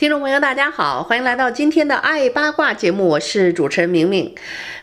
[0.00, 4.34] 听众朋友，大家好，欢迎来到今天的爱八卦节目，我是主持人明明。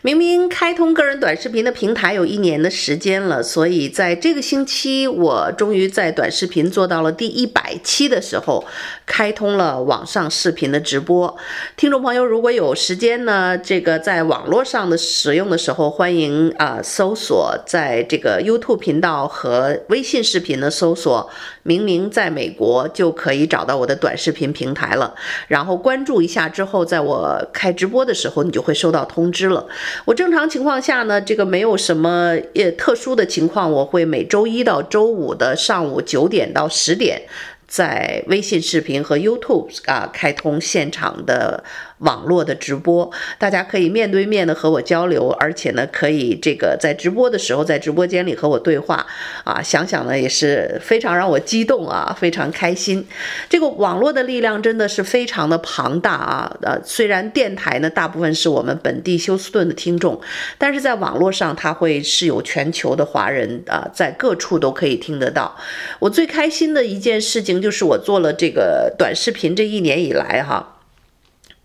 [0.03, 8.63] 明明开通个人短视频的平台有一年的时间了，所以在这个星期，我终于在短视频做到了第一百期的时候，
[9.07, 11.35] 开通了网上视频的直播。
[11.75, 21.27] 听众朋友，如果有时间呢，这个在网络上的使用的时候，欢迎啊搜索在这个 YouTube 频道和微信视频的搜索
[21.63, 25.06] “明明在美国”，就可以找到我的短视频平台了。
[25.47, 29.65] 然后关注一下之后，在我开直播的时候，你就会收到通知了。
[30.05, 37.21] 我正常情况下呢，这个没有什么呃特殊的情况，我会每周一到周五的上午九点到十点，
[37.67, 41.63] 在微信视频和 YouTube 啊开通现场的。
[41.99, 49.05] 网络的直播，大家可以面对面的和我交流，而且呢，可以这个在直播的时候在直播间里和我对话
[49.43, 53.07] 啊，想想呢也是非常让我激动啊，非常开心。
[53.49, 60.21] 这个网络的力量真的是非常的庞大啊，呃，虽然电台呢大部分是我们本地休斯顿的听众，
[60.57, 65.57] 但是在网络上它会是有全球的华人啊，在各处都可以听得到。
[65.99, 70.76] 我最开心的一件事情就是我做了这个短视频这一年以来哈。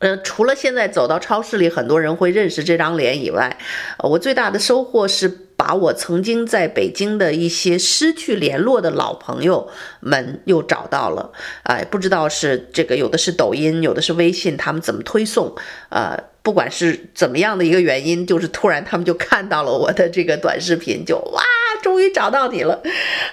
[0.03, 3.57] 呃，除了现在走到超市里，很多人会认识这张脸以外，
[4.01, 9.69] 我最大的收获是把我曾经在北京的一些失去联络的老朋友
[10.01, 11.31] 们又找到了。
[11.63, 15.55] 哎，不知道是这个，有的是抖音，有的是微信，他们怎么推送？
[15.91, 21.43] 呃，不管是怎么样的一个原因，就是突然他们就看到了我的这个短视频，就哇。
[21.83, 22.81] 终于找到你了，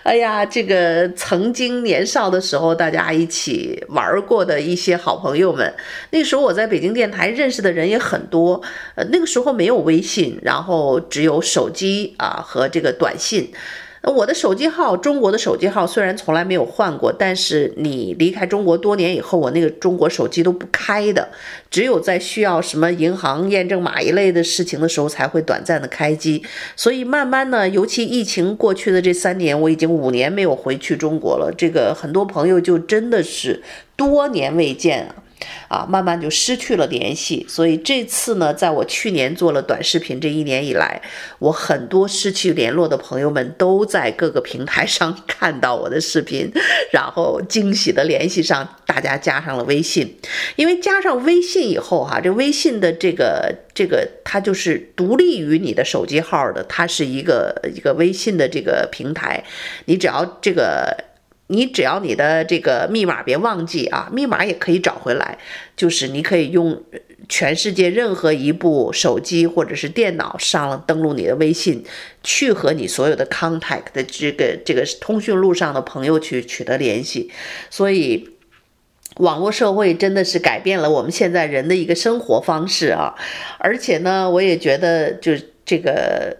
[0.01, 5.71] 哎呀，这个曾经年少的时候大家一起玩过的一些好朋友们，
[6.09, 8.59] 那时候我在北京电台认识的人也很多，
[8.95, 13.51] 呃，那个时候没有微信，然后只有手机啊和这个短信。
[14.11, 21.29] 我的手机号，中国的手机号虽然从来没有换过，但是你离开中国多年以后，我那个中国手机都不开的，
[21.69, 26.43] 只有在需要什么银行验证码一类的事情的时候才会短暂的开机。
[26.75, 33.61] 所以慢慢呢，尤其疫情过去的这三年，我已经五年没有回去中国了，这个很多朋友就真的是
[33.95, 35.15] 多年未见啊。
[35.67, 41.01] 啊，慢慢就失去了联系，所以这次呢，在我去年做了短视频这一年以来，
[41.39, 46.51] 我很多失去联络的朋友们都在各个平台上 看到我的视频，
[46.91, 50.17] 然后惊喜的联系上，大家加上了微信，
[50.55, 59.43] 因为加上微信以后哈、这微信的这个这个它就是独立于你的手机号的，它是一个一个微信的这个平台，
[59.85, 61.08] 你只要这个。
[61.51, 65.39] 你只要你的这个密码别忘记啊，密码也可以找回来。
[65.75, 66.83] 就是你可以用
[67.27, 71.83] 全世界任何一部手机或者是电脑上了登录你的微信，
[72.23, 77.31] 去和你所有的 contact 的这个这个通讯录上的朋友去取得联系。
[77.71, 78.29] 所以，
[79.17, 83.15] 网络社会真的是改变了我们现在人的一个生活方式啊！
[83.57, 85.33] 而且呢，我也觉得就
[85.65, 86.37] 这个。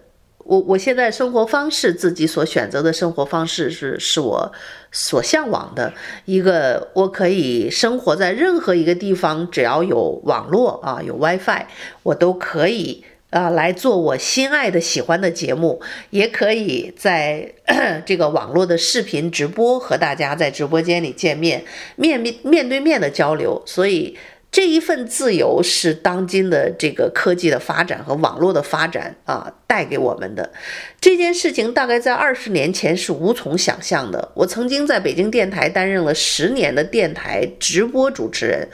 [0.50, 4.50] 我我现在生活方式，自己所选择的生活方式是是我
[4.90, 5.94] 所向往的
[6.24, 11.66] 一个，我可以生活在任何一个地方，只要有网络啊，有 WiFi，
[12.02, 17.52] 我都可以啊来做我心爱的、喜欢的节目，也可以在
[18.04, 21.62] 这个网络的视频直播和大家在直播间里见面，
[21.94, 24.18] 面面面对面的交流，所以。
[24.52, 30.52] 这一份自由是当今的这个科技的发展和网络的发展啊带给我们的。
[31.00, 34.32] 这件事情大概在二十年前是无从想象的。
[34.34, 38.68] 我曾经在北京电台担任了十年的电台直播主持人，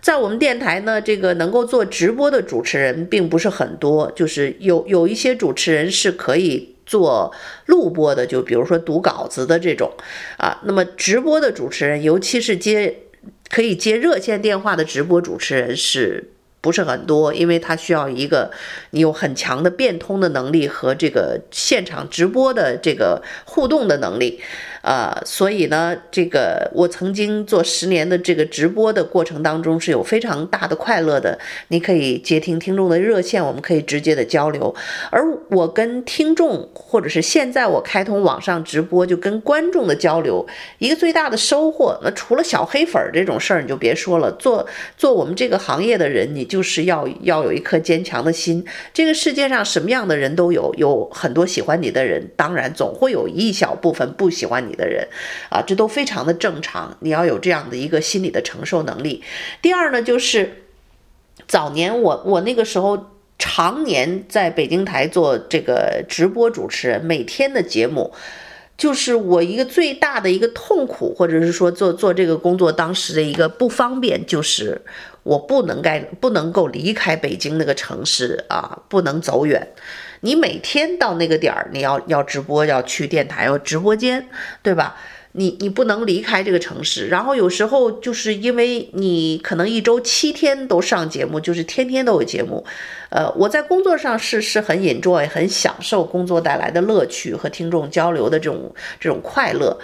[0.00, 7.30] 在我们电台呢，这个能够做直播的主持人并不是很多，就是有有一些主持人是可以做
[7.66, 9.92] 录播的，就比如说读稿子的这种
[10.38, 10.62] 啊。
[10.64, 13.00] 那么直播的主持人，尤其是接。
[13.50, 16.30] 可以接热线电话的直播主持人是
[16.60, 17.34] 不是很多？
[17.34, 18.50] 因为他需要一个
[18.90, 24.40] 你有很强的变通的能力和这个现场直播的这个互动的能力。
[24.82, 31.38] 呃，所以呢，这个我曾经做十年的这个直播的过程当中是有非常大的快乐的。
[31.68, 34.74] 你可以接听听众的热线，我们可以直接的交流。
[35.10, 40.46] 而我跟听众，或者是现在我开通网上直播就跟观众的交流，
[40.78, 44.30] 一个最大的收获，那除了小黑粉这种事儿你就别说了。
[44.32, 44.66] 做
[44.96, 48.64] 做我们这个行业的人，你就是要要有一颗坚强的心。
[48.94, 55.08] 这个世界上什么样的人都有，有很多喜欢你的人，当然总会有一小部分不喜欢你你的人，
[55.50, 56.96] 啊，这都非常的正常。
[57.00, 59.22] 你要有这样的一个心理的承受能力。
[59.60, 60.62] 第二呢，就是
[61.48, 68.12] 早年我我那个时候常年在北京台做这个直播主持人，每天的节目，
[68.76, 74.80] 就是我一个最大的一个痛苦，或者是说做做这个工作当时的一个不方便，就是
[75.22, 79.68] 我不能该不能够离开北京那个城市啊，不能走远。
[80.20, 84.28] 你每天到那个点儿，你要要直播，要去电台，要直播间，
[84.62, 84.96] 对吧？
[85.32, 87.06] 你你不能离开这个城市。
[87.06, 92.64] 然后有时候就是因为你可能一周七天都上节目，就是天天都有节目。
[93.10, 99.78] 呃，我在工作上是是很 enjoy，很享受工作带来的乐趣和听众交流的这种这种快乐。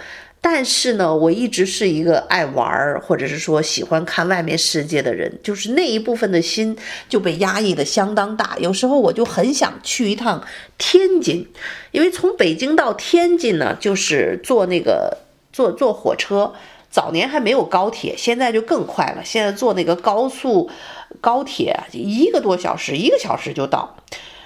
[0.49, 6.73] 但是呢，我一直是一个爱玩儿或者是说喜欢看外面世界的人，就是那一部分的心
[7.09, 8.55] 就被压抑得相当大。
[8.57, 10.41] 有时候我就很想去一趟
[10.77, 11.45] 天津，
[11.91, 15.17] 因为从北京到天津呢，就是坐那个
[15.51, 16.53] 坐坐火车。
[16.89, 19.21] 早年还没有高铁，现在就更快了。
[19.23, 20.71] 现在坐那个高速
[21.19, 23.97] 高铁，一个多小时，一个小时就到。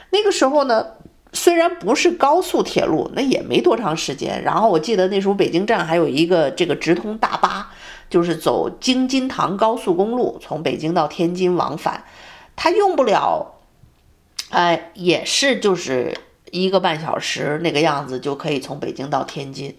[0.09, 0.87] 那个时候呢，
[1.33, 4.43] 虽然不是高速铁路，那也没多长时间。
[4.43, 7.71] 然后我记得那时候北京站还有一个这个直通大巴，
[8.09, 12.03] 就是走京津唐高速公路，从北京到天津往返，
[12.55, 13.61] 它用不了，
[14.49, 16.17] 哎，也是就是
[16.51, 19.75] 一个半小时那个样子就可以从北京到天津。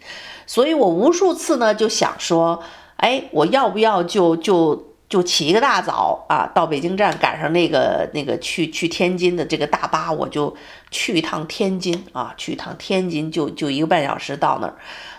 [0.46, 2.62] 所以我无数次呢就想说，
[2.96, 4.91] 哎，我要不要就就。
[5.12, 10.56] 就起一个大早啊，到北京站赶上那个那个去去天津的这个大巴，我就
[10.90, 14.74] 去一趟天津啊，去一趟天津就就一个半小时到那儿。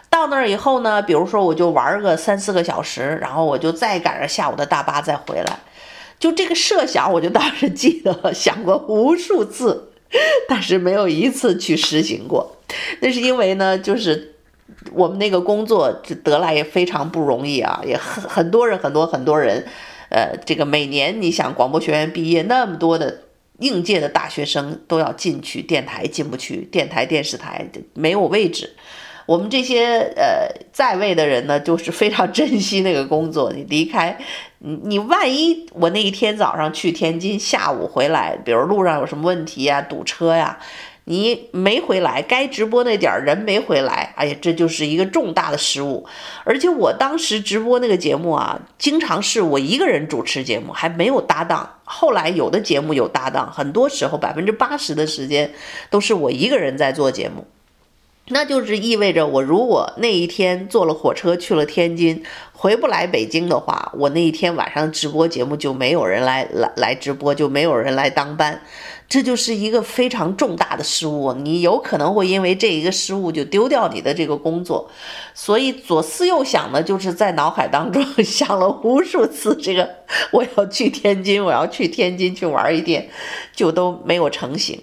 [0.09, 5.59] 到那儿以后呢，比如说我就玩个三四个小时，然后我就再赶上下午的大巴再回来。
[6.17, 9.91] 就这个设想，我就当时记得 想过无数次，
[10.49, 12.57] 但是没有一次去实行过。
[13.01, 14.32] 那是因为呢，就是。
[14.93, 19.65] 我们那个工作就得来也非常不容易啊，也很很多人，很多很多人，
[20.09, 23.21] 呃，这个每年你想广播学院毕业那么多的
[23.59, 28.75] 应届的大学生都要进去电台，进不去电台电视台没有位置。
[29.25, 33.53] 我们这些呃在位的人呢，就是非常珍惜那个工作。
[33.53, 34.17] 你离开，
[34.59, 40.59] 你你万一我那一天早上去天津，下午回来，比如路上有什么问题呀，堵车呀。
[41.05, 46.05] 你没回来，该直播那点儿人没回来，哎呀，这就是一个重大的失误。
[46.45, 51.69] 而且我当时直播那个节目啊，经常是我一个人主持节目，还没有搭档。
[51.83, 55.51] 后来有的节目有搭档，很多时候百分之八十的时间
[55.89, 57.45] 都是我一个人在做节目。
[58.29, 62.23] 那就是意味着，我如果那一天坐了火车去了天津，
[62.53, 68.61] 回不来北京的话，我那一天晚上直播节目就没有人来来来直播，就没有人来当班。
[69.13, 74.89] 这就是一个非常重大的失误，你有可能会因为这一个失误就丢掉你的这个工作，
[75.35, 79.87] 所以左思右想的，就是在脑海当中 想了无数次，这个
[80.31, 83.07] 我要去天津，我要去天津去玩一天，
[83.55, 84.81] 就都没有成型。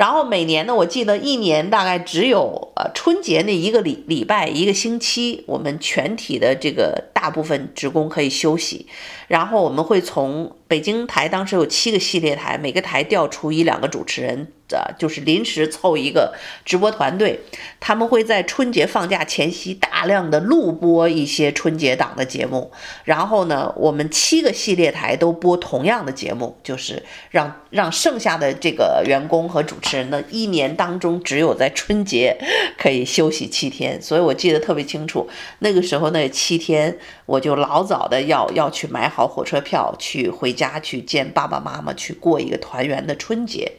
[0.00, 8.86] 然后每年呢，我记得一年大概只有呃春节那一个礼礼拜一个星期，我们全体的这个大部分职工可以休息，
[9.28, 14.50] 然后我们会从北京台当时有七个系列台，每个台调出一两个主持人。
[14.98, 16.34] 就是临时凑一个
[16.64, 17.40] 直播团队，
[17.78, 22.70] 他们会在春节放假前夕大量的录播一些春节档的节目，
[23.04, 32.36] 然后呢，我们七个系列台都播同样的节目，就是让让剩下的这个员工和主持人呢，一年当中只有在春节
[32.78, 35.28] 可以休息七天，所以我记得特别清楚，
[35.60, 43.72] 那个时候那七天我就老早的要要去买好火车票，去回家去见爸爸妈妈，去过一个团圆的春节。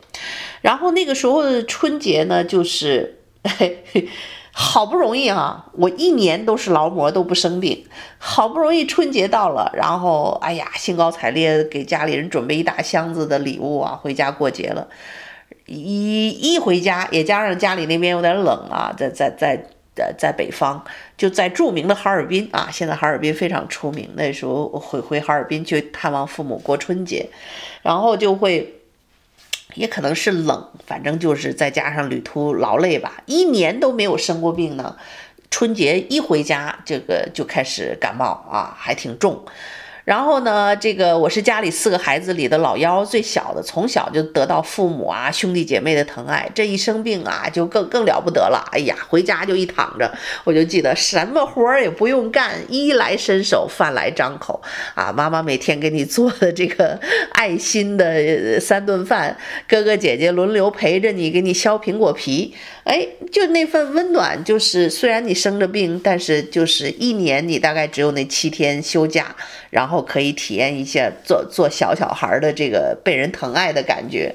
[0.62, 3.20] 然后那个时候的春节呢，就是，
[4.54, 7.86] 好不容易啊，我一年都是劳模都不生病，
[8.18, 14.88] 好不容易春节到了，然后哎呀，兴高采烈给家里人准备一大箱子的礼物啊，回家过节了。
[15.66, 20.84] 一一回家，也加上家里那边有点冷啊，在在在在在北方，
[21.18, 24.10] 就在著名的哈尔滨啊，现在哈尔滨非常出名。
[24.16, 27.30] 那时候回回哈尔滨去探望父母过春节，
[27.82, 28.81] 然后就会。
[29.76, 34.96] 也可能是冷，反正就是再加上旅途劳累吧，一年都没有生过病呢。
[35.50, 39.44] 春节一回家，这个就开始感冒啊，还挺重。
[40.04, 46.50] 然后呢，这个我是家里四个孩子里的老幺，最小的，从小就得到父母啊兄弟姐妹的疼爱。
[46.56, 48.68] 这一生病啊，就更更了不得了。
[48.72, 50.12] 哎呀，回家就一躺着，
[50.44, 54.62] 我就记得什么活儿也不用干，衣来伸手，饭来张口
[54.96, 55.12] 啊。
[55.12, 57.00] 妈妈每天给你做的这个
[57.34, 62.56] 爱心的三顿饭，哥哥姐姐轮流陪着你，给你削苹果皮。
[62.84, 69.36] 哎，就那份温暖，就是虽然你生着病，但是就是一年你大概只有那七天休假，
[69.70, 74.34] 然后然后可以体验一下做做小小孩的这个被人疼爱的感觉。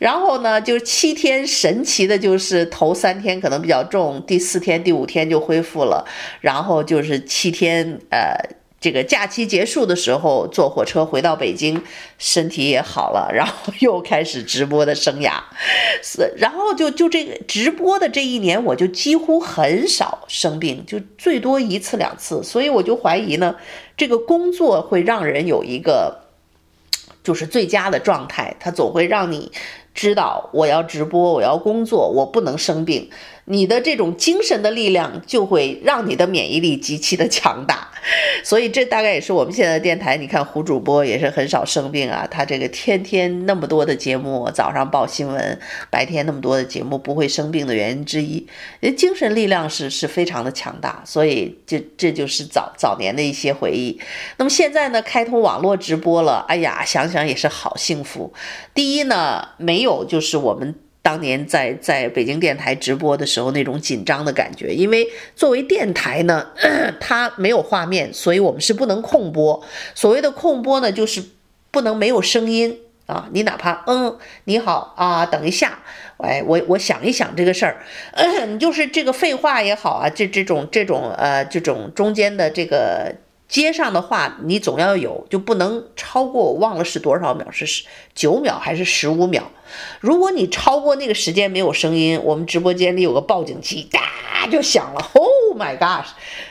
[0.00, 6.04] 然后呢，就七天神奇的就是头三天可能比较重，第四天、第五天就恢复了，
[6.40, 8.58] 然后就是七天，呃。
[8.80, 11.82] 这个假期结束的时候，坐火车回到北京，
[12.16, 15.32] 身体也好了， 然后又开始直播的生涯，
[16.00, 23.56] 是，然后就就这个直播的这一年，我就几乎很少生病，就最多一次两次，所以我就怀疑呢，
[23.96, 26.20] 这个工作会让人有一个
[27.24, 29.50] 就是最佳的状态，它总会让你
[29.98, 33.10] 知道我要直播，我要工作，我不能生病。
[33.50, 37.88] 你的这种精神的力量就会让你的免疫力极其的强大，
[38.44, 40.18] 所以这大概也是我们现在的电台。
[40.18, 48.46] 你看胡主播也是很少生病啊，他这个天天那么多的节目，早上报新闻，白天那么多的节目不会生病的原因之一，
[48.94, 51.02] 精神力量是是非常的强大。
[51.06, 53.98] 所以这这就是早早年的一些回忆。
[54.36, 58.30] 那么现在呢，开通网络直播了，哎呀，想想也是好幸福。
[58.74, 60.74] 第一呢，没有有就是我们。
[61.00, 66.48] 当年在在北京电台直播的时候，那种紧张的感觉，因为作为电台呢，
[67.00, 69.64] 它没有画面，所以我们是不能控播。
[69.94, 71.22] 所谓的控播呢，就是
[71.70, 72.76] 不能没有声音
[73.06, 73.26] 啊。
[73.32, 75.78] 你哪怕嗯，你好啊，等一下，
[76.18, 77.80] 哎，我我想一想这个事儿，
[78.12, 83.14] 嗯，就是这个废话也好啊，这这种这种呃这种中间的这个。
[83.48, 89.44] 接上的话，你总要有，就不能超过，我忘了是多少秒，是十九秒还是十五秒？
[90.00, 95.10] 如果你超过那个时间没有声音，我们直播间里有个报警器，哒就响了。
[95.14, 96.08] Oh my gosh！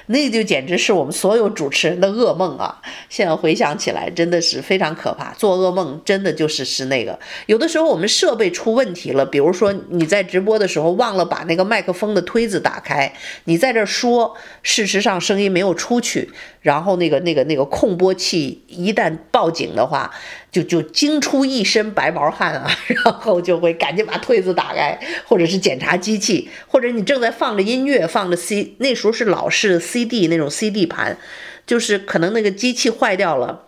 [0.07, 2.81] 那就简直是我们所有主持人的噩梦啊！
[3.09, 5.33] 现在回想起来，真的是非常可怕。
[5.33, 13.13] 做噩梦真的就是是那个，有的时候我们设备出问题了，比如说你在直播的时候忘了把那个麦克风的推子打开，
[13.45, 20.11] 你在这说，事实上声音没有出去，然后那个那个那个控播器一旦报警的话，
[20.51, 31.17] 就就惊出一身白毛汗啊， 然后就会赶紧把推子打开，或者是检查机器，或者你正在放着音乐，放着 C，那时候是老式 CD 那种 CD 盘，
[31.65, 33.63] 就是可能那个机器坏掉了，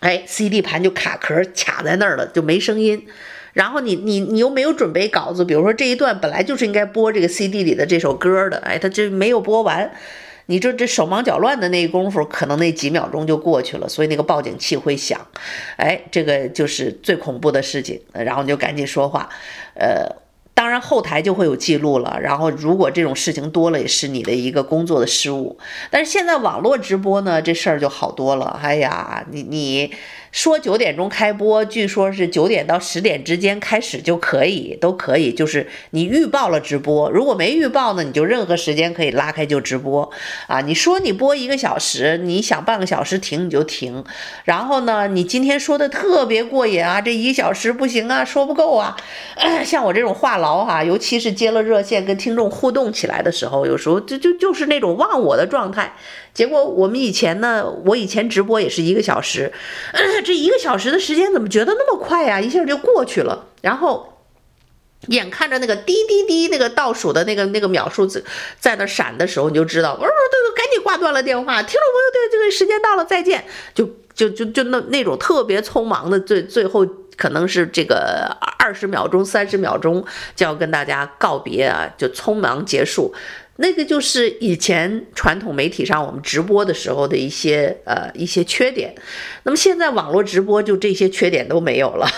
[0.00, 3.06] 哎，CD 盘就卡壳卡在那儿了，就没声音。
[3.54, 9.90] 然后你你你又没有准备稿子，比如说这一段本来就是应该播这个 CD 里的这首歌的，哎，它这没有播完。
[10.46, 15.26] 你这这手忙脚乱的那功夫，可能那几秒钟就过去了，所以那个报警器会响，
[15.76, 19.28] 哎，这个就是最恐怖的事情，然后你就赶紧说话，
[19.74, 20.27] 呃。
[20.68, 22.18] 当然，后台就会有记录了。
[22.20, 25.56] 然后，如果这种事情多了，也是你的一个工作的失误。
[25.90, 28.60] 但是现在网络直播呢，这事儿就好多了。
[28.62, 29.90] 哎呀，你你
[30.30, 35.32] 说九点钟开播，据说是九点到十点之间开始就可以，都可以。
[35.32, 40.10] 就是你预报了直播，如果没预报呢，你就任何时间可以拉开就直播
[40.46, 40.60] 啊。
[40.60, 44.04] 你说你播一个小时，你想半个小时停你就停。
[44.44, 48.96] 然后呢，你今天说的特别过瘾啊，这一小时不行啊，说不够啊。
[49.64, 50.64] 像我这种话痨。
[50.64, 55.94] 哈，尤其是接了热线跟听众互动起来的时候，有时候就就就是那种忘我的状态。
[56.38, 59.52] 结果我们以前呢，我以前直播也是一个小时，
[60.24, 62.40] 这一个小时的时间怎么觉得那么快呀？
[62.40, 63.46] 一下就过去了。
[63.60, 64.20] 然后
[65.08, 68.22] 眼看着那个滴滴滴那个倒数的那个那个秒数在
[68.60, 71.60] 在那闪的时候，你就知道，哦，对对，赶紧挂断了电话。
[71.60, 73.44] 听众朋友，对，这个时间到了，再见。
[73.74, 76.86] 就就就就那那种特别匆忙的最最后。
[77.18, 78.30] 可能是这个
[78.60, 80.04] 二十秒钟、三十秒钟
[80.36, 83.12] 就要跟大家告别啊，就匆忙结束。
[83.60, 88.94] 那个就是以前传统媒体上我们直播的时候的一些呃一些缺点。
[89.42, 92.08] 那么现在网络直播就这些缺点都没有了。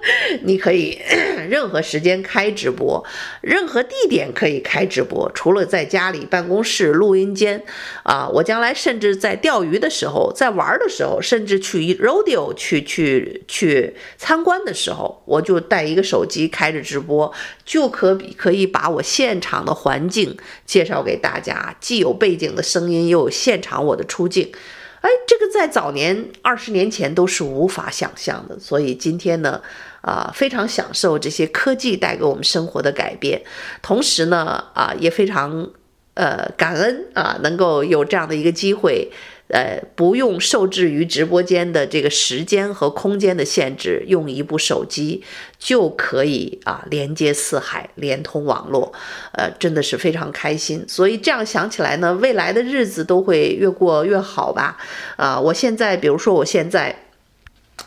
[0.42, 0.98] 你可以
[1.48, 3.04] 任何时间开直播，
[3.40, 7.62] 任何地点可以开直播，除了在家里、办公室、录音间
[8.02, 17.32] 啊，我将来甚至在钓鱼的时候、在玩的时候，甚至去 rodeo 去去去参观的时候，我就带一个手机开着直播，
[17.64, 20.36] 就可比可以把我现场的环境
[20.66, 24.52] 介绍给大家，既有背景的声音，又有现场我的出镜。
[25.00, 29.60] 哎，这个在早年二十年前都是无法想象的，所以今天呢，
[30.00, 33.42] 啊，非常享受这些科技带给我们生活的改变，
[33.82, 35.70] 同时呢，啊，也非常。
[36.14, 39.08] 呃感恩啊，能够有这样的一个机会。
[39.48, 45.22] 呃，不用受制于直播间的这个时间和空间的限制，用一部手机
[45.58, 48.92] 就可以啊连接四海，连通网络，
[49.32, 50.84] 呃，真的是非常开心。
[50.86, 54.76] 所以这样想起来呢，未来的日子都会越过越好吧？
[55.16, 56.94] 啊，我现在，比如说我现在。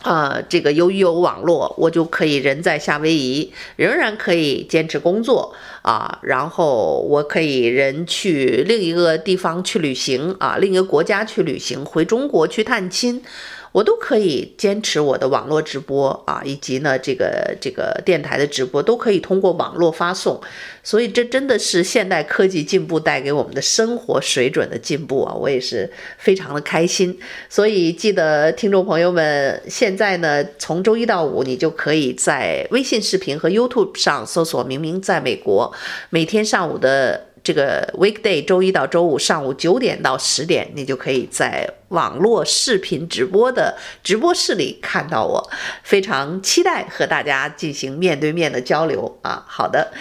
[0.04, 5.54] 呃，这个由于有网络，我就可以人在夏威夷，仍然可以坚持工作
[5.84, 6.20] 啊。
[6.24, 13.22] 然后我可以人去另一个地方去旅行啊，另一个国家去旅行，回中国去探亲。
[13.72, 20.42] 我都可以坚持我的网络直播啊，以及呢，这个这个电台的直播都可以通过网络发送，
[20.84, 27.18] 所以这真的是现代科技进步带给我们的生活水准的进步啊，我也是非常的开心。
[27.50, 35.74] 所以记得听众朋友们，现在呢，从周一到五，你就可以在微信视频和 YouTube 上搜索“明明在美国”，
[36.12, 37.31] 每天上午的。
[37.44, 45.50] 这个 weekday 周一到周五上午九点到十点，你就可以在网络视频直播的直播室里看到我，
[45.84, 49.44] 非常期待和大家进行面对面的交流啊！
[49.48, 49.92] 好的，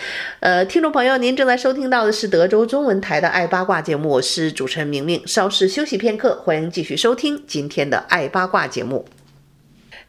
[0.41, 9.05] 呃，听众朋友，您正在收听到的是德州中文台的爱八卦节目，我是主持人明明，稍事休息片刻，欢迎继续收听今天的爱八卦节目。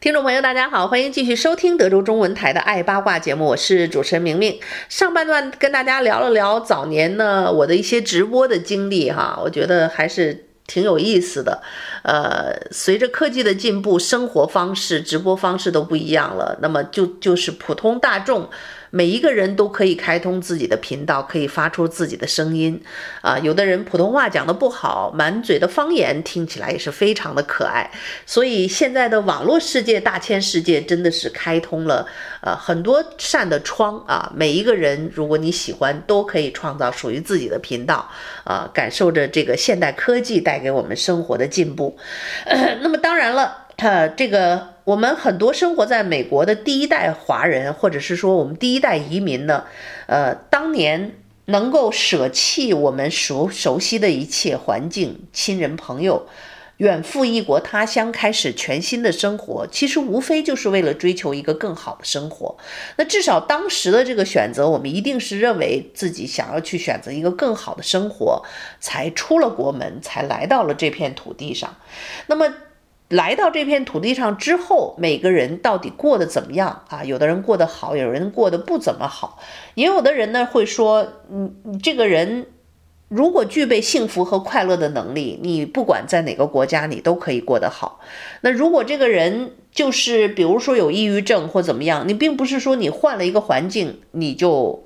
[0.02, 4.60] 听众朋友，大家好，欢迎继续收听德州中文台的《爱八卦》节目，我是主持人明明。
[4.90, 11.62] 上半段跟大家聊了聊早年呢我的一些直播的经历哈，我觉得还是挺有意思的。
[12.02, 18.50] 呃，随着科技的进步，生活方式、直播方式都不一样了，那么就就是普通大众。
[18.92, 22.80] 每一个人都可以开通自己的频道，可以发出自己的声音，
[23.22, 27.90] 啊，有的人普通话讲得不好，满嘴的方言，听起来也是非常的可爱。
[28.26, 32.06] 所以现在的网络世界、大千世界真的是开通了，
[32.42, 34.32] 呃，很多扇的窗啊。
[34.36, 38.10] 每一个人，如果你喜欢，都可以创造属于自己的频道，
[38.44, 41.98] 啊，感受着这个现代科技带给我们生活的进步。
[42.46, 44.72] 呃， 那么当然了，呃，这个。
[44.84, 49.66] 我们很多生活在美国的第一代华人，或者是说我们第一代移民呢，
[50.08, 51.14] 呃，当年
[51.46, 56.28] 能够舍弃我们熟熟悉的一切环境、亲人朋友，
[56.78, 62.58] 远赴异国他乡，开始全新的生活，其实无非就是为了追求一个更好的生活。
[62.98, 68.44] 那至少当时的这个选择，我们一定是认为自己想要去选择一个更好的生活，
[68.80, 71.78] 才出了国门，才来到了这片土地上。
[72.26, 72.52] 那么。
[73.12, 77.04] 来到这片土地上之后，每个人到底过得怎么样啊？
[77.04, 79.38] 有的人过得好，有人过得不怎么好，
[79.76, 82.48] 也有的人呢会说，嗯，这个人
[83.10, 88.00] 如果具备幸福和快乐的能力，你不管在哪个国家，你都可以过得好。
[88.40, 94.86] 那如果这个人就是比如说有抑郁症或怎么样，你并不是说你换了一个环境，你就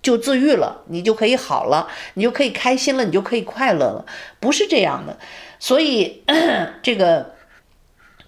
[0.00, 4.06] 就自愈了，你就可以好了，你就可以开心了，你就可以快乐了，
[4.40, 5.18] 不是这样的。
[5.58, 6.22] 所以
[6.82, 7.35] 这个。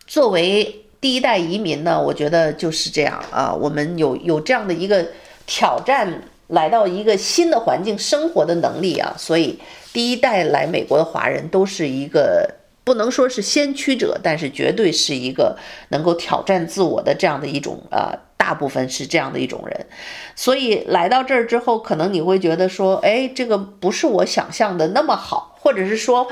[0.09, 3.53] 作为第一代移民呢，我觉得就是这样啊。
[3.53, 5.07] 我们有有这样的一个
[5.47, 9.15] 挑战，来到一个新的环境生活的能力啊。
[9.19, 9.61] 所以
[9.93, 15.57] 第一代来美国的华人都是一个不能说是先驱者，但是绝对是一个
[15.91, 18.19] 能够挑战自我的这样的一种啊。
[18.39, 19.87] 大部分是这样的一种人，
[20.35, 26.27] 所以来到这儿之后，可能你会觉得说，哎，这个不是我想象的那么好，或者是说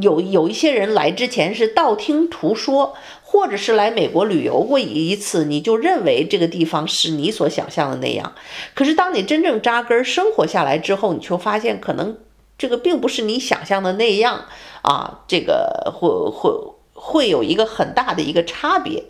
[0.00, 2.96] 有有一些人来之前是道听途说。
[3.32, 8.34] 或者是来美国旅游过一次，你就认为这个地方是你所想象的那样。
[8.74, 12.18] 可是当你真正扎根生活下来之后，你就发现可能
[12.58, 14.46] 这个并不是你想象的那样
[14.82, 16.50] 啊，这个会会
[16.92, 19.04] 会有一个很大的一个差别。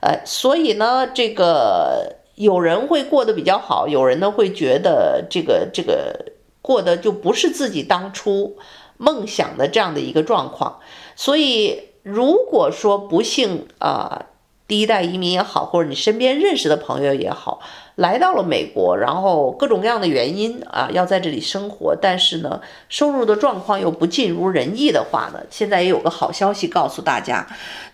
[0.00, 8.56] 呃，所以呢，这个有人会过得比较好，有人呢会觉得这个这个过得就不是自己当初
[8.96, 10.80] 梦想的这样的一个状况，
[11.14, 11.85] 所以。
[12.06, 14.26] 如果说不幸啊，
[14.68, 17.58] 第一代移民也好，或者你身边认识的朋友也好，
[17.96, 27.44] 来到了美国，然后各种各样的原因啊，要在这里生活，但是呢，收入的状况又不尽如人意的话呢，现在也有个好消息告诉大家，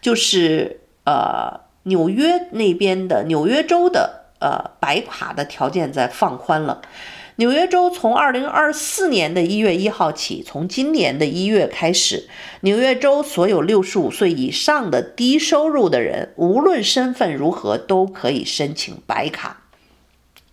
[0.02, 6.82] 就是呃，纽约那边的纽约州的呃白卡的条件在放宽了。
[7.36, 12.28] 纽约州从二零二四年的一月一号起，从今年的一月开始，
[12.60, 19.62] 纽约州所有六十五岁以上的低收入的人，无论身份如何，都可以申请白卡。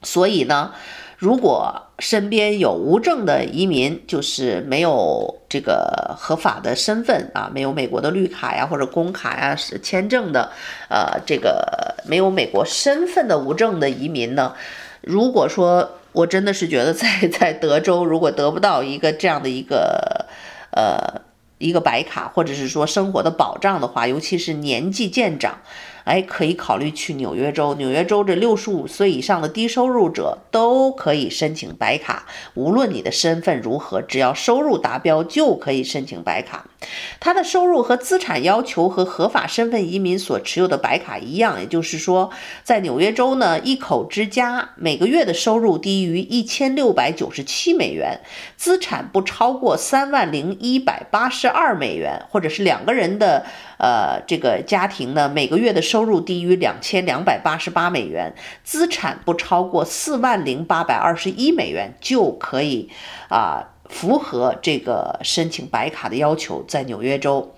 [0.04, 0.72] 所以呢，
[1.18, 10.54] 如果身边有无证的移民，就是没有这个合法的身份啊，没有美国的绿卡呀或者工卡呀是签证的，
[10.90, 14.54] 呃，这个没有美国身份的无证的移民呢，
[15.02, 15.99] 如果说。
[16.20, 20.26] 我真的是觉得在 在德州，如果得不到一个这样的一个
[20.72, 21.22] 呃
[21.58, 25.60] 一个白卡，或者是说生活的保障的话，尤其是年纪渐长。
[26.10, 27.76] 哎，可以考虑去纽约州。
[27.76, 36.66] 纽约州这六十五岁以上的低收入者都可以申请白卡，无论你的身份如何，只要收入达标就可以申请白卡。
[37.20, 42.32] 他的收入和资产要求和合法身份移民所持有的白卡一样，也就是说，
[42.64, 48.20] 在纽约州呢，一口之家每个月的收入低于一千六百九十七美元，
[48.58, 53.46] 资产不超过三万零一百八十二美元，或者是两个人的
[53.80, 62.90] 呃这个家庭呢，每个月的收入低于两千两百八十八美元，资产不超过四万零八百二十一美元，就可以
[63.30, 67.56] 啊符合这个申请白卡的要求，在纽约州。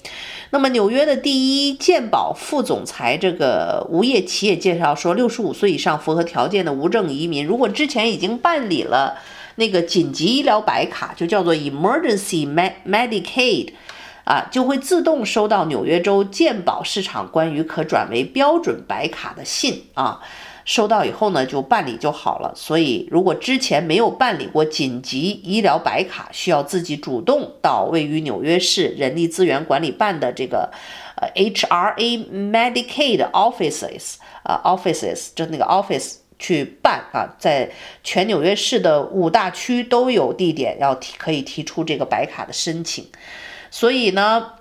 [0.52, 9.18] 那么纽约的第一健保副总裁这个无业企业介绍说，六十五岁以上符合条件的无证移民，如果之前已经办理了
[9.56, 12.46] 那个紧急医疗白卡，就叫做 Emergency
[12.86, 13.70] Medicaid。
[14.32, 20.22] 啊，就会自动收到纽约州健保市场关于可转为标准白卡的信啊，
[20.63, 22.54] 收到以后呢，就办理就好了。
[22.56, 30.72] 所以，如果之前没有办理过紧急医疗白卡，需要自己主动到位于纽约市人力资源管理办的这个
[31.17, 34.13] 呃 HRA Medicaid offices
[34.44, 37.70] 啊 offices 就那个 office 去办啊，在
[38.02, 43.06] 全纽约市的五大区都有地点要提可以提出这个白卡的申请。
[43.72, 44.52] 所以呢，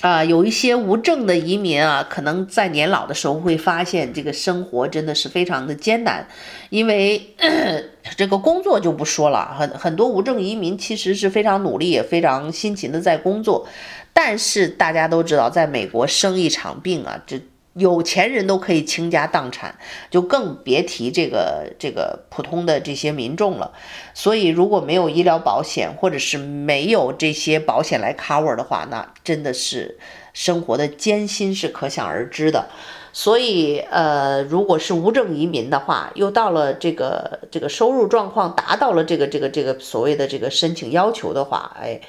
[0.00, 6.26] 啊，有一些无证的移民啊，可能在年老的时候会发现这个生活真的是非常的艰难，
[6.70, 7.34] 因为
[8.16, 13.68] 这个工作就不说了，很很多无证移民其实是非常努力也非常辛勤的在工作，
[14.12, 17.40] 但是大家都知道，在美国生一场病啊，这。
[17.74, 19.76] 有钱人都可以倾家荡产，
[20.10, 23.72] 就更别提这个这个普通的这些民众了。
[24.14, 29.98] 所以，如果没有医疗保险，或者是没有这些保险来 cover 的话，那真的是
[30.32, 32.68] 生活的艰辛是可想而知的。
[33.12, 42.00] 所以，呃，如果是无证移民的话，又到了这个这个收入状况达到了这个这个这个所谓的这个申请要求的话，哎。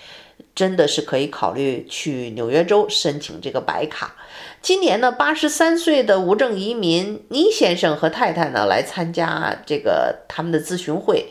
[0.53, 4.15] 真的是可以考虑去纽约州申请这个白卡。
[4.65, 11.27] 今年呢，八十三岁的无证移民倪先生和太太呢来参加这个他们的咨询会。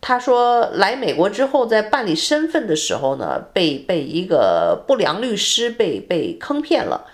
[0.00, 7.04] 他说，来美国之后，在办理身份的时候呢，被被一个不良律师被被坑骗了。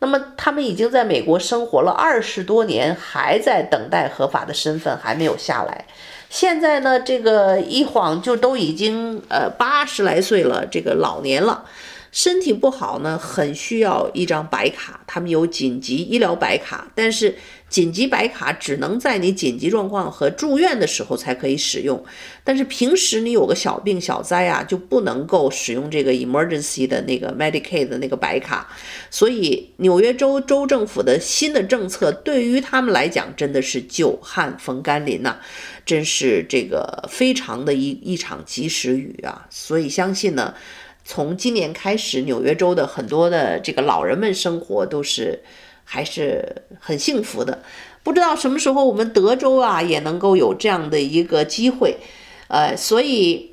[0.00, 5.84] 那么他们已经在美国生活了二十多年，还在等待合法的身份，还没有下来。
[6.30, 11.64] 现在呢，这个一晃就都已经呃八十来岁了，这个老年了，
[12.12, 15.00] 身体不好呢，很需要一张白卡。
[15.08, 17.34] 他们有紧急医疗白卡，但是。
[17.72, 22.04] 紧急白卡只能在你紧急状况和住院的时候才可以使用，
[22.44, 28.68] 但是平时你有个小病小灾啊，就不能够使用这个 emergency 的那个 Medicaid 的那个白卡。
[29.10, 35.38] 所以纽约州州政府的新的政策对于他们来讲真的是久旱逢甘霖呐，
[35.86, 39.46] 真是这个非常的一一场及时雨啊。
[39.48, 40.52] 所以相信呢，
[41.04, 45.42] 从今年开始，纽约州的很多的这个老人们生活都是。
[45.84, 47.62] 还是很幸福的，
[48.04, 51.98] 不知道什么时候我们德州啊也能够有这样的一个机会，
[52.46, 53.50] 呃，所以，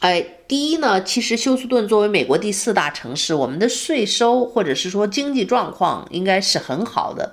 [0.00, 7.30] 哎，第一呢，其实休斯顿作为美国第四大城市，我们的税收或者是说经济状况应该是很好的。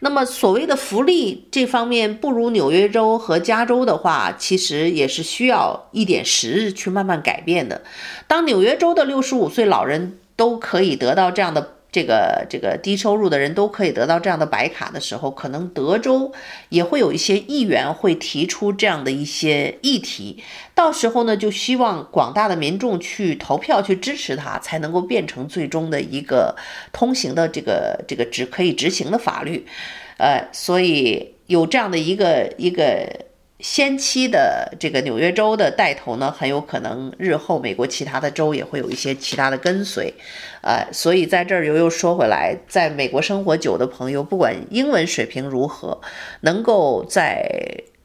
[0.00, 7.82] 那么所谓的福利这方面不如纽约州和加州的话，其实也是需要一点时日去慢慢改变的。
[8.26, 11.73] 当纽约州的六十五岁老人都可以得到这样的。
[11.94, 16.32] 这个这个低收入的人都可以得到这样的白卡的时候，可能德州
[16.70, 20.42] 也会有一些议员会提出这样的一些议题，
[20.74, 26.56] 到时候呢，就希望广大的民众去投票去支持他，才能够变成最终的一个
[26.92, 29.64] 通行的这个这个执可以执行的法律，
[30.18, 33.08] 呃，所以有这样的一个一个。
[33.64, 40.12] 先期的这个纽约州的带头呢，很有可能日后美国其他的州也会有一些其他的跟随，
[40.60, 45.98] 呃，所以在这儿又又说回来，在美国生活久的朋友，不管英文水平如何，
[46.42, 47.42] 能够在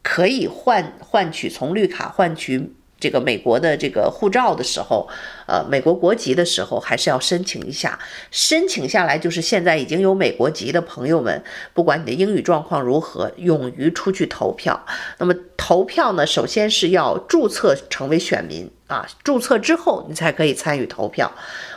[0.01, 2.73] 可以换换取从绿卡换取。
[2.99, 5.07] 这个美国的这个护照的时候，
[5.47, 7.97] 呃，美国国籍的时候，还是要申请一下。
[8.31, 11.41] 申请下来，就是现在已经有美国籍的朋友们，
[11.73, 14.85] 不管你的英语状况如何，勇于出去投票。
[15.17, 21.31] 那么投票呢，首先是要注册成为选民啊，注册之后你才可以参与投票。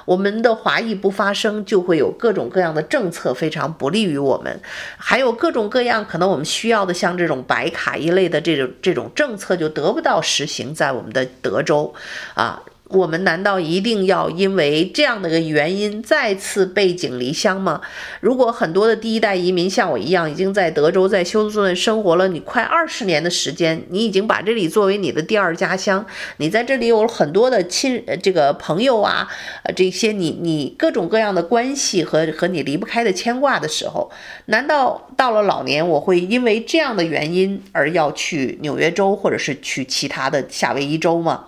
[0.04, 4.60] 我们的华裔不发声，就会有各种各样的政策非常不利于我们，
[4.96, 11.94] 还有各种各样可能我们需要的，像这种白卡一类的这种这种政策就得不到实行在我们的德州，
[12.34, 12.60] 啊。
[12.92, 17.80] 我们难道一定要因为这样的个原因再次背井离乡吗？
[18.20, 26.04] 如果很多的第一代移民像我一样，已经在德州在休斯顿生活了你快二十年的时间，你已经把这里作为你的第二家乡，
[26.36, 29.28] 你在这里有很多的亲这个朋友啊，
[29.62, 34.10] 呃，这些你你各种各样的关系和和你离不开的牵挂的时候，
[34.46, 41.44] 难道到了老年我会因为这样的原因而要去纽约州或者是去其他的夏威夷州吗？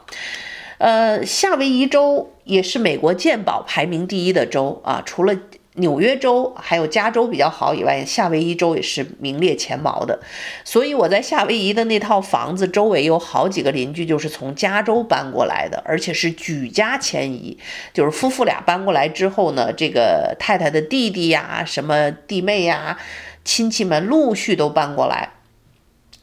[0.84, 5.34] 呃，夏威夷州也是美国健保排名第一的州啊，除了
[5.76, 10.20] 纽约州还有加州比较好以外，夏威夷州也是名列前茅的。
[10.62, 17.56] 所以我在夏威夷的那套房子周围有好几个邻居就是从加州搬过来的，而且是举家迁移，
[17.94, 22.98] 就是夫妇俩搬过来之后呢，这个太太的弟弟呀、什么弟妹呀、
[23.42, 25.30] 亲戚们陆续都搬过来，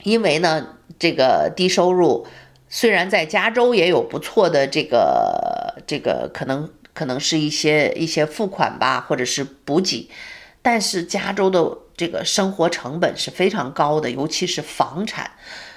[0.03, 2.27] 因为呢，这个低收入。
[2.73, 10.09] 虽然在加州也有不错的这个这个可能可能是一些一些付款吧，或者是补给，
[10.61, 15.29] 但是加州的这个生活成本是非常高的，尤其是房产，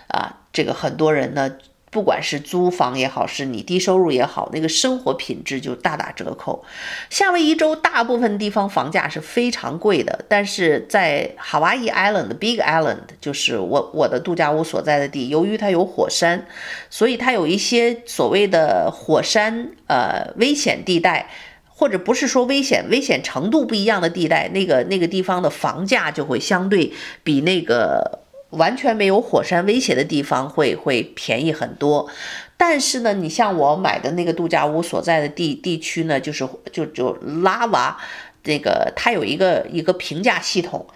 [0.07, 1.59] 啊，这个很多人呢。
[1.95, 6.65] 不管是租房也好，是你低收入也好，那个生活品质就大打折扣。
[7.09, 16.45] 夏威夷州大部分地方房价是非常贵的，但是在 Hawaii Island Big Island，就是我我的度假屋所在的地，由于它有火山，
[16.91, 21.31] 所以它有一些所谓的火山呃危险地带，
[21.69, 28.24] 或者不是说危险，危险程度不一样的地带，那个那个地方的房价就会相对比那个。
[28.55, 32.11] 完全没有火山威胁的地方会会便宜很多，
[32.57, 37.13] 但是呢，你像我买的那个度假屋所在的地地区呢，就是就就
[37.43, 37.97] 拉瓦，
[38.45, 40.87] 那个它有一个一个评价系统，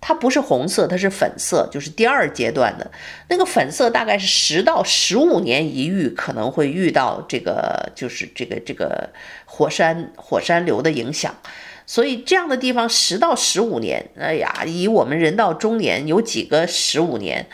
[0.00, 2.90] 它不是红色，它是粉色，就是第二阶段的。
[3.28, 9.08] 那个粉色，大概是十到十五年一遇，可能会遇到这个就是这个这个
[9.44, 11.34] 火山火山流的影响。
[11.86, 17.46] 所以这样的地方十到十五年，哎呀，以我们人到中年有几个十五年，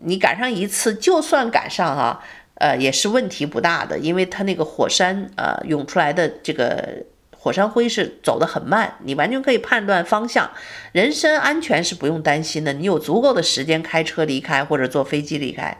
[0.00, 2.22] 你赶上一次，就算赶上哈、
[2.56, 10.50] 呃，也是问题不大的，因为它那个火山呃涌出来的这个火山灰是走得很慢，你完全可以判断方向，
[10.92, 15.78] 人身安全是不用担心的，你有足够的时间开车离开或者坐飞机离开。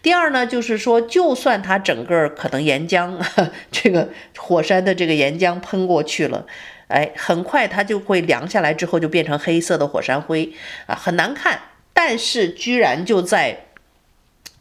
[0.00, 3.18] 第二呢，就是说，就算它整个可能岩浆
[3.72, 6.46] 这个火山的这个岩浆喷过去了。
[6.88, 10.52] 哎，很快它就会凉下来，之后就变成黑色的火山灰
[10.86, 11.60] 啊，很难看。
[11.92, 13.66] 但是居然就在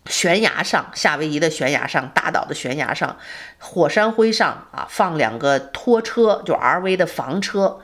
[0.08, 3.18] 悬崖上，夏威夷的悬崖上，大岛的悬崖上，
[3.60, 7.80] 火山灰上啊，放两个拖车，就 RV 的房车。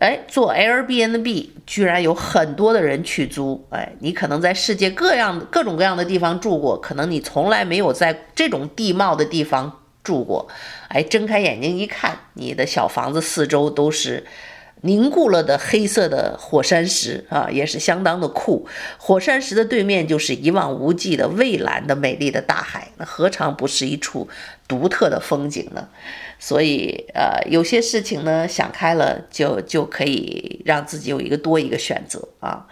[0.00, 3.64] 哎，做 Airbnb，居然有很多的人去租。
[3.70, 9.81] 哎，你可能在世界各样各种各样的地方住过，可能你从来没有在这种地貌的地方。
[10.02, 10.48] 住过，
[10.88, 14.24] 哎，睁开眼睛一看，你的小房子四周都是
[14.82, 18.66] 凝固了的黑色的火山石啊，也是相当的酷。
[18.98, 24.28] 火山石的对面就是一望无际的蔚蓝的美丽的大海，那何尝不是一处
[24.66, 25.88] 独特的风景呢？
[26.44, 32.66] 所以，呃，有些事情呢，想开了就就可以让自己有一个多一个选择啊。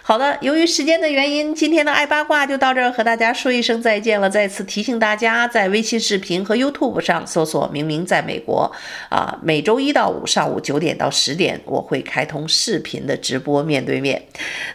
[0.00, 4.30] 好的，由于时间的原因，今天的爱八卦就到这儿，和大家说一声再见了。
[4.30, 8.70] 再次提醒大家，在微信视频和 YouTube 上搜索“明明在美国”，
[9.10, 14.22] 啊，每周一到五上午九点到十点，我会开通视频的直播，面对面。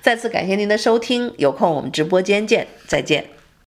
[0.02, 3.41] 再次感谢您的收听，有空我们直播间见，再见。